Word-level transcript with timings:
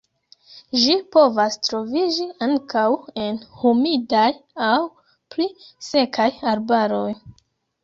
Ĝi 0.83 0.93
povas 1.15 1.57
troviĝi 1.67 2.25
ankaŭ 2.45 2.87
en 3.27 3.39
humidaj 3.61 4.33
aŭ 4.71 4.81
pli 5.37 5.49
sekaj 5.93 6.29
arbaroj. 6.57 7.09